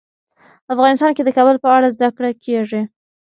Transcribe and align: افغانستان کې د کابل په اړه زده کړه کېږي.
افغانستان 0.73 1.11
کې 1.15 1.23
د 1.25 1.29
کابل 1.37 1.55
په 1.63 1.69
اړه 1.77 1.87
زده 1.95 2.09
کړه 2.17 2.29
کېږي. 2.45 2.81